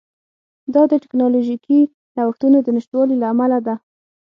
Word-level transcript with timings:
دا 0.73 0.81
د 0.91 0.93
ټکنالوژیکي 1.03 1.79
نوښتونو 2.17 2.57
د 2.63 2.67
نشتوالي 2.77 3.15
له 3.19 3.27
امله 3.33 3.59
ده 3.67 3.75